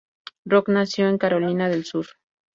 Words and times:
Rock 0.45 0.69
nació 0.69 1.07
en 1.09 1.19
Carolina 1.19 1.69
del 1.69 1.85
Sur. 1.85 2.07